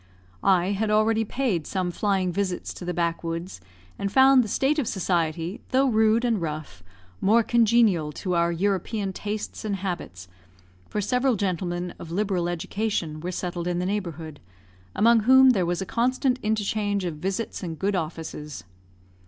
I 0.41 0.71
had 0.71 0.89
already 0.89 1.23
paid 1.23 1.67
some 1.67 1.91
flying 1.91 2.31
visits 2.33 2.73
to 2.73 2.83
the 2.85 2.91
backwoods 2.91 3.61
and 3.99 4.11
found 4.11 4.43
the 4.43 4.47
state 4.47 4.79
of 4.79 4.87
society, 4.87 5.61
though 5.69 5.85
rude 5.85 6.25
and 6.25 6.41
rough, 6.41 6.81
more 7.21 7.43
congenial 7.43 8.11
to 8.13 8.33
our 8.33 8.51
European 8.51 9.13
tastes 9.13 9.63
and 9.63 9.75
habits, 9.75 10.27
for 10.89 11.01
several 11.01 11.35
gentlemen 11.35 11.93
of 11.99 12.09
liberal 12.09 12.49
education 12.49 13.19
were 13.19 13.31
settled 13.31 13.67
in 13.67 13.77
the 13.77 13.85
neighbourhood, 13.85 14.39
among 14.95 15.19
whom 15.19 15.51
there 15.51 15.67
was 15.67 15.83
a 15.83 15.85
constant 15.85 16.39
interchange 16.41 17.05
of 17.05 17.17
visits 17.17 17.61
and 17.61 17.77
good 17.77 17.95
offices. 17.95 18.63